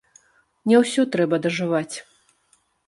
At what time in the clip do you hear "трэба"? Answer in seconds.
1.17-1.35